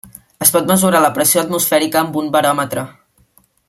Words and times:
Es 0.45 0.51
pot 0.55 0.71
mesurar 0.71 1.03
la 1.03 1.13
pressió 1.19 1.43
atmosfèrica 1.43 2.03
amb 2.05 2.21
un 2.25 2.35
baròmetre. 2.39 2.89